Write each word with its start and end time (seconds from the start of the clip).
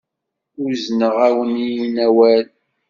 Uzneɣ-awen-in 0.63 1.95
awal. 2.05 2.45